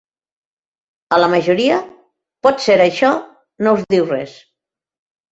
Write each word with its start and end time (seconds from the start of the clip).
A 1.17 1.17
la 1.19 1.25
majoria, 1.33 1.75
potser 2.47 2.77
això 2.85 3.11
no 3.67 3.75
us 3.81 3.85
diu 3.95 4.07
res. 4.13 4.33